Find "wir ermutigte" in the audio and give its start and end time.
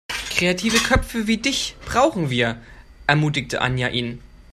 2.31-3.61